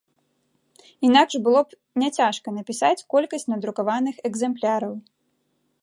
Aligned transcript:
Інакш 1.09 1.33
было 1.47 1.61
б 1.67 2.03
няцяжка 2.03 2.55
напісаць 2.57 3.05
колькасць 3.15 3.49
надрукаваных 3.55 4.15
экземпляраў. 4.33 4.93